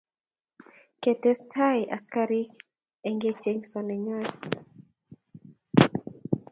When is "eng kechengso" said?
3.07-3.79